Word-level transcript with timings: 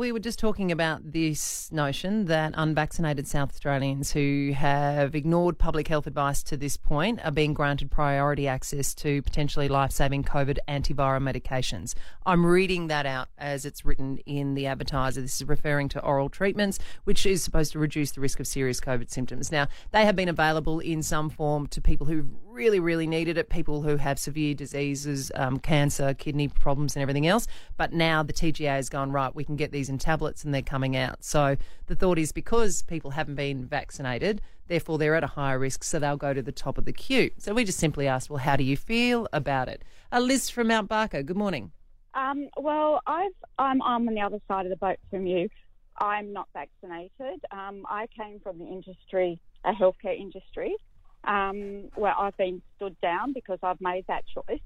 we 0.00 0.12
were 0.12 0.18
just 0.18 0.38
talking 0.38 0.72
about 0.72 1.12
this 1.12 1.70
notion 1.70 2.24
that 2.24 2.54
unvaccinated 2.56 3.28
South 3.28 3.50
Australians 3.50 4.10
who 4.12 4.52
have 4.56 5.14
ignored 5.14 5.58
public 5.58 5.88
health 5.88 6.06
advice 6.06 6.42
to 6.42 6.56
this 6.56 6.78
point 6.78 7.20
are 7.22 7.30
being 7.30 7.52
granted 7.52 7.90
priority 7.90 8.48
access 8.48 8.94
to 8.94 9.20
potentially 9.20 9.68
life 9.68 9.92
saving 9.92 10.24
COVID 10.24 10.56
antiviral 10.66 11.22
medications. 11.22 11.94
I'm 12.24 12.46
reading 12.46 12.86
that 12.86 13.04
out 13.04 13.28
as 13.36 13.66
it's 13.66 13.84
written 13.84 14.16
in 14.24 14.54
the 14.54 14.66
advertiser. 14.66 15.20
This 15.20 15.42
is 15.42 15.46
referring 15.46 15.90
to 15.90 16.02
oral 16.02 16.30
treatments, 16.30 16.78
which 17.04 17.26
is 17.26 17.44
supposed 17.44 17.72
to 17.72 17.78
reduce 17.78 18.12
the 18.12 18.22
risk 18.22 18.40
of 18.40 18.46
serious 18.46 18.80
COVID 18.80 19.10
symptoms. 19.10 19.52
Now, 19.52 19.68
they 19.90 20.06
have 20.06 20.16
been 20.16 20.30
available 20.30 20.80
in 20.80 21.02
some 21.02 21.28
form 21.28 21.66
to 21.66 21.80
people 21.82 22.06
who 22.06 22.24
really, 22.60 22.78
really 22.78 23.06
needed 23.06 23.38
it, 23.38 23.48
people 23.48 23.80
who 23.80 23.96
have 23.96 24.18
severe 24.18 24.52
diseases, 24.52 25.32
um, 25.34 25.58
cancer, 25.58 26.12
kidney 26.12 26.46
problems, 26.46 26.94
and 26.94 27.00
everything 27.00 27.26
else. 27.26 27.46
But 27.78 27.94
now 27.94 28.22
the 28.22 28.34
TGA 28.34 28.68
has 28.68 28.90
gone, 28.90 29.10
right, 29.12 29.34
we 29.34 29.44
can 29.44 29.56
get 29.56 29.72
these 29.72 29.88
in 29.88 29.96
tablets 29.96 30.44
and 30.44 30.52
they're 30.52 30.60
coming 30.60 30.94
out. 30.94 31.24
So 31.24 31.56
the 31.86 31.94
thought 31.94 32.18
is 32.18 32.32
because 32.32 32.82
people 32.82 33.12
haven't 33.12 33.36
been 33.36 33.64
vaccinated, 33.64 34.42
therefore 34.68 34.98
they're 34.98 35.14
at 35.14 35.24
a 35.24 35.28
higher 35.28 35.58
risk, 35.58 35.82
so 35.82 35.98
they'll 35.98 36.18
go 36.18 36.34
to 36.34 36.42
the 36.42 36.52
top 36.52 36.76
of 36.76 36.84
the 36.84 36.92
queue. 36.92 37.30
So 37.38 37.54
we 37.54 37.64
just 37.64 37.78
simply 37.78 38.06
asked, 38.06 38.28
well, 38.28 38.36
how 38.40 38.56
do 38.56 38.64
you 38.64 38.76
feel 38.76 39.26
about 39.32 39.70
it? 39.70 39.82
A 40.12 40.20
Liz 40.20 40.50
from 40.50 40.68
Mount 40.68 40.86
Barker, 40.86 41.22
good 41.22 41.38
morning. 41.38 41.72
Um, 42.12 42.50
well, 42.58 43.00
I've, 43.06 43.32
I'm, 43.58 43.80
I'm 43.80 44.06
on 44.06 44.14
the 44.14 44.20
other 44.20 44.38
side 44.48 44.66
of 44.66 44.70
the 44.70 44.76
boat 44.76 44.98
from 45.08 45.26
you. 45.26 45.48
I'm 45.96 46.34
not 46.34 46.48
vaccinated. 46.52 47.42
Um, 47.50 47.86
I 47.88 48.06
came 48.14 48.38
from 48.40 48.58
the 48.58 48.66
industry, 48.66 49.40
a 49.64 49.72
healthcare 49.72 50.18
industry, 50.20 50.76
um, 51.24 51.90
where 51.94 52.14
I've 52.18 52.36
been 52.36 52.62
stood 52.76 52.96
down 53.00 53.32
because 53.32 53.58
I've 53.62 53.80
made 53.80 54.04
that 54.08 54.24
choice. 54.34 54.60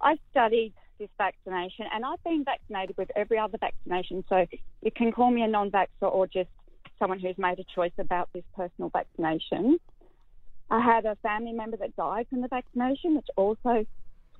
I 0.00 0.16
studied 0.30 0.74
this 0.98 1.08
vaccination 1.18 1.86
and 1.92 2.04
I've 2.04 2.22
been 2.24 2.44
vaccinated 2.44 2.96
with 2.96 3.10
every 3.16 3.38
other 3.38 3.58
vaccination. 3.58 4.24
So 4.28 4.46
you 4.82 4.90
can 4.94 5.12
call 5.12 5.30
me 5.30 5.42
a 5.42 5.48
non 5.48 5.70
vaxxer 5.70 6.12
or 6.12 6.26
just 6.26 6.50
someone 6.98 7.18
who's 7.18 7.36
made 7.38 7.58
a 7.58 7.64
choice 7.74 7.92
about 7.98 8.28
this 8.32 8.44
personal 8.56 8.90
vaccination. 8.90 9.78
I 10.70 10.80
had 10.80 11.04
a 11.04 11.16
family 11.16 11.52
member 11.52 11.76
that 11.78 11.94
died 11.96 12.26
from 12.30 12.40
the 12.40 12.48
vaccination, 12.48 13.16
which 13.16 13.26
also 13.36 13.84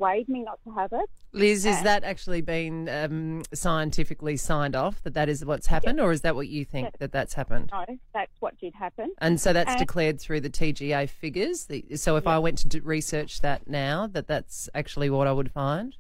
swayed 0.03 0.29
me 0.29 0.43
not 0.43 0.59
to 0.65 0.73
have 0.75 0.93
it. 0.93 1.09
Liz, 1.33 1.65
is 1.65 1.79
Uh, 1.79 1.83
that 1.85 2.05
actually 2.05 2.41
been 2.41 2.89
um, 2.89 3.43
scientifically 3.55 4.37
signed 4.37 4.75
off 4.75 5.01
that 5.03 5.15
that 5.15 5.29
is 5.29 5.45
what's 5.45 5.69
happened, 5.69 6.01
or 6.01 6.13
is 6.13 6.23
that 6.23 6.35
what 6.35 6.49
you 6.49 6.65
think 6.65 6.87
Yes. 6.87 6.95
that 6.99 7.13
that's 7.13 7.35
happened? 7.35 7.71
No, 7.73 7.85
that's 8.13 8.33
what 8.41 8.59
did 8.59 8.75
happen. 8.75 9.13
And 9.19 9.41
so 9.41 9.53
that's 9.53 9.75
Uh, 9.75 9.79
declared 9.79 10.21
through 10.21 10.41
the 10.41 10.51
TGA 10.51 11.07
figures. 11.07 11.69
So 11.95 12.17
if 12.17 12.27
I 12.27 12.39
went 12.39 12.59
to 12.71 12.81
research 12.81 13.41
that 13.41 13.69
now, 13.69 14.07
that 14.09 14.27
that's 14.27 14.69
actually 14.75 15.09
what 15.11 15.27
I 15.27 15.33
would 15.33 15.53
find. 15.53 15.97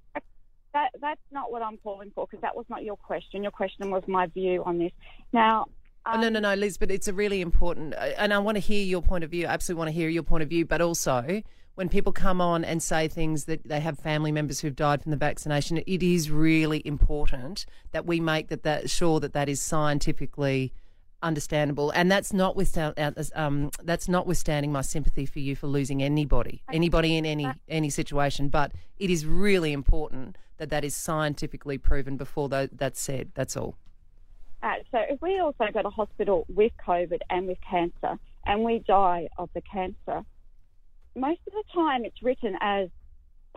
That 0.75 0.91
that's 1.01 1.21
not 1.31 1.53
what 1.53 1.63
I'm 1.63 1.77
calling 1.79 2.11
for 2.15 2.27
because 2.27 2.41
that 2.43 2.57
was 2.57 2.67
not 2.69 2.83
your 2.83 2.97
question. 2.97 3.43
Your 3.43 3.53
question 3.53 3.91
was 3.91 4.03
my 4.09 4.27
view 4.27 4.63
on 4.65 4.79
this. 4.79 4.93
Now, 5.33 5.67
Oh, 6.05 6.21
no, 6.21 6.29
no, 6.29 6.41
no, 6.41 6.55
Liz, 6.55 6.79
but 6.79 6.91
it's 6.91 7.07
a 7.07 7.13
really 7.13 7.41
important, 7.41 7.95
uh, 7.95 7.99
and 8.19 8.35
I 8.35 8.39
want 8.41 8.57
to 8.57 8.61
hear 8.61 8.83
your 8.85 9.03
point 9.03 9.23
of 9.23 9.31
view. 9.31 9.47
I 9.47 9.51
absolutely 9.53 9.79
want 9.79 9.89
to 9.89 9.93
hear 9.93 10.09
your 10.09 10.25
point 10.25 10.43
of 10.43 10.49
view, 10.49 10.65
but 10.67 10.81
also 10.81 11.43
when 11.75 11.89
people 11.89 12.13
come 12.13 12.41
on 12.41 12.65
and 12.65 12.83
say 12.83 13.09
things 13.09 13.45
that 13.45 13.67
they 13.67 13.81
have 13.81 13.99
family 13.99 14.33
members 14.33 14.61
who've 14.61 14.77
died 14.77 15.03
from 15.03 15.11
the 15.11 15.17
vaccination, 15.17 15.79
it 15.79 16.03
is 16.03 16.31
really 16.31 16.87
important 16.87 17.65
that 17.93 18.05
we 18.07 18.21
make 18.21 18.49
that, 18.49 18.63
that 18.63 18.91
sure 18.91 19.21
that 19.21 19.33
that 19.33 19.49
is 19.49 19.61
scientifically 19.61 20.73
understandable, 21.23 21.91
and 21.93 22.11
that's 22.11 22.33
notwithstanding 22.33 23.15
um, 23.35 23.71
that's 23.85 24.09
notwithstanding 24.09 24.73
my 24.73 24.81
sympathy 24.81 25.25
for 25.25 25.39
you 25.39 25.55
for 25.55 25.69
losing 25.69 26.03
anybody, 26.03 26.63
anybody 26.73 27.17
in 27.17 27.25
any 27.25 27.49
any 27.69 27.91
situation. 27.91 28.49
But 28.49 28.73
it 28.99 29.09
is 29.09 29.25
really 29.25 29.73
important 29.73 30.37
that 30.59 30.69
that 30.71 30.85
is 30.85 30.95
scientifically 30.95 31.79
proven 31.79 32.17
before 32.17 32.49
that's 32.49 33.01
said. 33.01 33.31
That's 33.35 33.57
all. 33.57 33.77
Uh, 34.63 34.75
so 34.93 34.99
if 35.09 35.21
we 35.21 35.41
also 35.41 35.67
go 35.73 35.83
to 35.83 35.91
hospital 35.91 36.45
with 36.49 36.73
COVID 36.87 37.19
and 37.31 37.49
with 37.49 37.59
cancer 37.69 38.19
and 38.47 38.63
we 38.63 38.79
die 38.81 39.29
of 39.39 39.51
the 39.55 39.63
cancer, 39.63 40.25
most 41.15 41.41
of 41.47 41.53
the 41.53 41.65
time 41.75 42.05
it's 42.05 42.23
written 42.23 42.57
as 42.61 42.89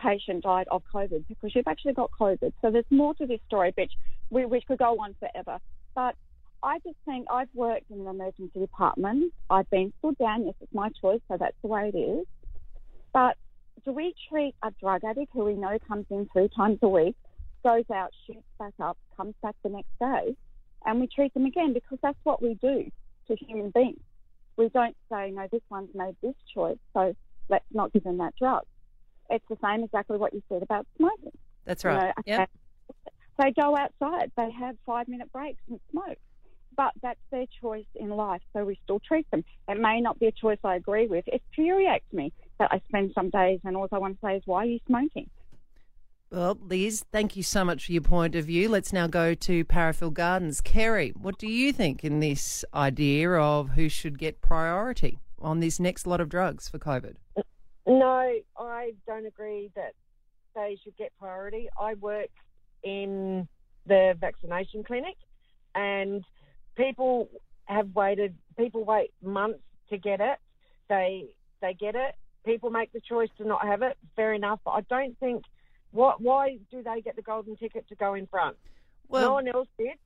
patient 0.00 0.42
died 0.42 0.66
of 0.70 0.82
COVID 0.94 1.24
because 1.28 1.54
you've 1.54 1.66
actually 1.66 1.94
got 1.94 2.10
COVID. 2.18 2.52
So 2.60 2.70
there's 2.70 2.84
more 2.90 3.14
to 3.14 3.26
this 3.26 3.40
story, 3.46 3.72
which, 3.76 3.92
we, 4.30 4.60
could 4.66 4.78
go 4.78 4.98
on 5.00 5.14
forever. 5.18 5.58
But 5.94 6.14
I 6.62 6.78
just 6.80 6.96
think 7.04 7.26
I've 7.30 7.48
worked 7.54 7.90
in 7.90 8.00
an 8.00 8.06
emergency 8.06 8.60
department. 8.60 9.32
I've 9.48 9.68
been 9.70 9.92
stood 9.98 10.18
down. 10.18 10.46
Yes, 10.46 10.54
it's 10.60 10.74
my 10.74 10.90
choice, 11.00 11.20
so 11.28 11.36
that's 11.38 11.56
the 11.62 11.68
way 11.68 11.90
it 11.94 11.98
is. 11.98 12.26
But 13.12 13.36
do 13.84 13.92
we 13.92 14.14
treat 14.28 14.54
a 14.62 14.72
drug 14.80 15.04
addict 15.04 15.32
who 15.32 15.44
we 15.44 15.54
know 15.54 15.78
comes 15.86 16.06
in 16.10 16.28
three 16.32 16.48
times 16.54 16.78
a 16.82 16.88
week, 16.88 17.16
goes 17.62 17.84
out, 17.94 18.10
shoots 18.26 18.42
back 18.58 18.74
up, 18.80 18.98
comes 19.16 19.34
back 19.42 19.54
the 19.62 19.70
next 19.70 19.90
day, 20.00 20.36
and 20.84 21.00
we 21.00 21.06
treat 21.06 21.32
them 21.34 21.46
again 21.46 21.72
because 21.72 21.98
that's 22.02 22.18
what 22.24 22.42
we 22.42 22.54
do 22.54 22.90
to 23.28 23.36
human 23.36 23.70
beings. 23.70 24.00
We 24.56 24.68
don't 24.70 24.96
say, 25.10 25.30
no, 25.30 25.46
this 25.50 25.62
one's 25.70 25.94
made 25.94 26.16
this 26.22 26.34
choice, 26.52 26.78
so 26.94 27.14
let's 27.48 27.64
not 27.72 27.92
give 27.92 28.04
them 28.04 28.18
that 28.18 28.34
drug. 28.36 28.62
It's 29.30 29.44
the 29.48 29.56
same 29.62 29.84
exactly 29.84 30.18
what 30.18 30.34
you 30.34 30.42
said 30.48 30.62
about 30.62 30.86
smoking. 30.96 31.32
That's 31.64 31.84
You 31.84 31.90
right. 31.90 32.14
know, 32.16 32.22
Yep. 32.26 32.50
They 33.38 33.52
go 33.52 33.76
outside, 33.76 34.30
they 34.36 34.50
have 34.50 34.76
five 34.86 35.08
minute 35.08 35.30
breaks 35.32 35.60
and 35.68 35.78
smoke. 35.90 36.18
But 36.76 36.92
that's 37.02 37.20
their 37.30 37.46
choice 37.60 37.86
in 37.94 38.10
life, 38.10 38.42
so 38.52 38.64
we 38.64 38.78
still 38.84 39.00
treat 39.00 39.30
them. 39.30 39.44
It 39.68 39.80
may 39.80 40.00
not 40.00 40.18
be 40.18 40.26
a 40.26 40.32
choice 40.32 40.58
I 40.62 40.76
agree 40.76 41.06
with. 41.06 41.24
It 41.26 41.42
infuriates 41.50 42.04
me 42.12 42.32
that 42.58 42.68
I 42.70 42.80
spend 42.88 43.12
some 43.14 43.30
days 43.30 43.60
and 43.64 43.76
all 43.76 43.88
I 43.90 43.98
want 43.98 44.20
to 44.20 44.26
say 44.26 44.36
is, 44.36 44.42
why 44.46 44.62
are 44.62 44.66
you 44.66 44.78
smoking? 44.86 45.30
Well, 46.30 46.58
Liz, 46.60 47.04
thank 47.12 47.36
you 47.36 47.42
so 47.42 47.64
much 47.64 47.86
for 47.86 47.92
your 47.92 48.02
point 48.02 48.34
of 48.34 48.46
view. 48.46 48.68
Let's 48.68 48.92
now 48.92 49.06
go 49.06 49.32
to 49.34 49.64
Parafield 49.64 50.14
Gardens. 50.14 50.60
Kerry, 50.60 51.10
what 51.10 51.38
do 51.38 51.46
you 51.46 51.72
think 51.72 52.04
in 52.04 52.20
this 52.20 52.64
idea 52.74 53.30
of 53.32 53.70
who 53.70 53.88
should 53.88 54.18
get 54.18 54.40
priority 54.40 55.20
on 55.40 55.60
this 55.60 55.78
next 55.78 56.06
lot 56.06 56.20
of 56.20 56.28
drugs 56.28 56.68
for 56.68 56.78
COVID? 56.78 57.16
No, 57.86 58.32
I 58.58 58.92
don't 59.06 59.26
agree 59.26 59.70
that 59.76 59.94
they 60.54 60.76
should 60.82 60.96
get 60.96 61.12
priority. 61.18 61.68
I 61.80 61.94
work 61.94 62.30
in 62.82 63.46
the 63.86 64.14
vaccination 64.20 64.82
clinic, 64.82 65.16
and 65.74 66.24
people 66.76 67.28
have 67.66 67.88
waited. 67.94 68.34
People 68.58 68.84
wait 68.84 69.12
months 69.22 69.60
to 69.90 69.98
get 69.98 70.20
it. 70.20 70.38
They 70.88 71.26
they 71.60 71.74
get 71.74 71.94
it. 71.94 72.14
People 72.44 72.70
make 72.70 72.92
the 72.92 73.00
choice 73.00 73.28
to 73.38 73.46
not 73.46 73.64
have 73.66 73.82
it. 73.82 73.96
Fair 74.16 74.32
enough, 74.32 74.60
but 74.64 74.72
I 74.72 74.80
don't 74.82 75.18
think. 75.18 75.44
What? 75.92 76.20
Why 76.20 76.58
do 76.70 76.82
they 76.82 77.00
get 77.00 77.16
the 77.16 77.22
golden 77.22 77.56
ticket 77.56 77.88
to 77.88 77.94
go 77.94 78.14
in 78.14 78.26
front? 78.26 78.56
no 79.10 79.34
one 79.34 79.48
else 79.48 79.68
did. 79.78 79.96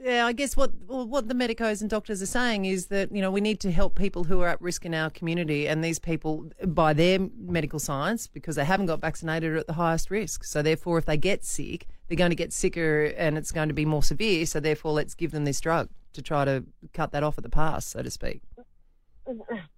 Yeah, 0.00 0.26
I 0.26 0.32
guess 0.32 0.56
what 0.56 0.70
what 0.86 1.28
the 1.28 1.34
medicos 1.34 1.80
and 1.80 1.90
doctors 1.90 2.22
are 2.22 2.26
saying 2.26 2.66
is 2.66 2.86
that 2.86 3.10
you 3.10 3.20
know 3.20 3.32
we 3.32 3.40
need 3.40 3.58
to 3.60 3.72
help 3.72 3.96
people 3.96 4.24
who 4.24 4.40
are 4.42 4.48
at 4.48 4.62
risk 4.62 4.86
in 4.86 4.94
our 4.94 5.10
community, 5.10 5.66
and 5.66 5.82
these 5.82 5.98
people, 5.98 6.50
by 6.66 6.92
their 6.92 7.18
medical 7.36 7.80
science, 7.80 8.28
because 8.28 8.54
they 8.54 8.64
haven't 8.64 8.86
got 8.86 9.00
vaccinated, 9.00 9.52
are 9.52 9.56
at 9.56 9.66
the 9.66 9.72
highest 9.72 10.10
risk. 10.10 10.44
So 10.44 10.62
therefore, 10.62 10.98
if 10.98 11.04
they 11.04 11.16
get 11.16 11.44
sick, 11.44 11.88
they're 12.06 12.16
going 12.16 12.30
to 12.30 12.36
get 12.36 12.52
sicker, 12.52 13.06
and 13.16 13.36
it's 13.36 13.50
going 13.50 13.68
to 13.68 13.74
be 13.74 13.84
more 13.84 14.02
severe. 14.02 14.46
So 14.46 14.60
therefore, 14.60 14.92
let's 14.92 15.14
give 15.14 15.32
them 15.32 15.44
this 15.44 15.60
drug 15.60 15.88
to 16.12 16.22
try 16.22 16.44
to 16.44 16.64
cut 16.94 17.10
that 17.10 17.24
off 17.24 17.36
at 17.36 17.42
the 17.42 17.50
pass, 17.50 17.86
so 17.86 18.02
to 18.02 18.10
speak. 18.10 18.42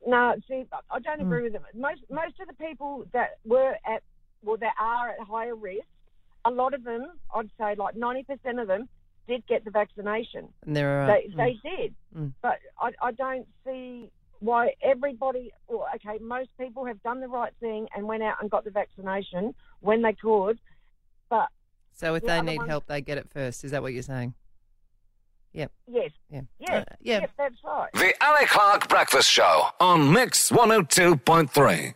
No, 0.06 0.34
see, 0.46 0.64
I 0.90 0.98
don't 1.00 1.20
agree 1.22 1.44
with 1.44 1.54
them. 1.54 1.62
Most 1.74 2.02
most 2.10 2.38
of 2.40 2.46
the 2.46 2.54
people 2.54 3.06
that 3.12 3.38
were 3.44 3.74
at, 3.86 4.02
well, 4.42 4.58
that 4.58 4.74
are 4.78 5.10
at 5.10 5.20
higher 5.26 5.56
risk, 5.56 5.86
a 6.44 6.50
lot 6.50 6.74
of 6.74 6.84
them, 6.84 7.06
I'd 7.34 7.50
say, 7.58 7.74
like 7.74 7.96
ninety 7.96 8.22
percent 8.22 8.60
of 8.60 8.68
them, 8.68 8.88
did 9.30 9.42
get 9.46 9.64
the 9.64 9.70
vaccination. 9.82 10.44
And 10.66 10.76
there 10.76 10.90
are 11.02 11.06
They 11.12 11.22
they 11.42 11.54
did, 11.70 11.94
Mm. 12.16 12.32
but 12.42 12.58
I 12.86 12.88
I 13.08 13.10
don't 13.12 13.46
see 13.64 14.10
why 14.48 14.62
everybody. 14.82 15.52
Well, 15.68 15.86
okay, 15.96 16.16
most 16.36 16.50
people 16.58 16.84
have 16.90 17.00
done 17.08 17.20
the 17.20 17.28
right 17.28 17.54
thing 17.60 17.82
and 17.94 18.06
went 18.12 18.22
out 18.28 18.36
and 18.40 18.50
got 18.50 18.64
the 18.64 18.70
vaccination 18.82 19.54
when 19.80 19.98
they 20.02 20.14
could, 20.14 20.58
but 21.28 21.48
so 21.92 22.14
if 22.16 22.22
the 22.22 22.28
they 22.28 22.40
need 22.42 22.58
ones- 22.58 22.70
help, 22.70 22.86
they 22.86 23.00
get 23.00 23.18
it 23.18 23.28
first. 23.30 23.64
Is 23.64 23.70
that 23.72 23.82
what 23.82 23.92
you're 23.92 24.02
saying? 24.14 24.34
Yep. 25.52 25.72
yes, 25.88 26.10
Yeah. 26.30 26.40
yes, 26.60 26.70
Uh, 26.70 26.94
yeah. 27.00 27.20
yes, 27.22 27.30
that's 27.36 27.54
right. 27.64 27.90
The 27.92 28.14
Ali 28.24 28.46
Clark 28.46 28.88
Breakfast 28.88 29.28
Show 29.28 29.54
on 29.80 30.12
Mix 30.12 30.50
102.3. 30.50 31.94